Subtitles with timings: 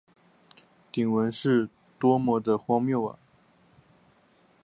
[0.91, 1.69] 鼎文是
[1.99, 3.19] 多么地荒谬啊！